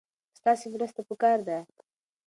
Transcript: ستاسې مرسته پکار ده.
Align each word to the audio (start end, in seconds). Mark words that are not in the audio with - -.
ستاسې 0.39 0.65
مرسته 0.73 1.01
پکار 1.09 1.39
ده. 1.47 1.57